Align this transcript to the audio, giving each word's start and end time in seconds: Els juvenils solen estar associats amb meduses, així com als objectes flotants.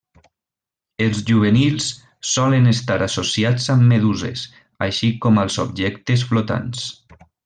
Els 1.07 1.19
juvenils 1.25 1.89
solen 2.31 2.71
estar 2.73 2.97
associats 3.09 3.67
amb 3.77 3.87
meduses, 3.95 4.47
així 4.87 5.11
com 5.27 5.39
als 5.43 5.59
objectes 5.69 6.25
flotants. 6.31 6.87